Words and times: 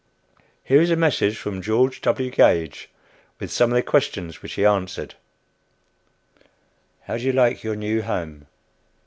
Here 0.63 0.81
is 0.81 0.89
a 0.89 0.95
message 0.95 1.37
from 1.37 1.61
George 1.61 2.01
W. 2.01 2.31
Gage, 2.31 2.89
with 3.39 3.51
some 3.51 3.69
of 3.69 3.75
the 3.75 3.83
questions 3.83 4.41
which 4.41 4.53
he 4.53 4.65
answered: 4.65 5.13
"[How 7.01 7.17
do 7.17 7.23
you 7.23 7.31
like 7.33 7.61
your 7.61 7.75
new 7.75 8.01
home? 8.01 8.47